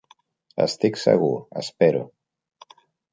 Estic 0.63 0.97
segur, 1.01 1.29
espero. 1.65 2.01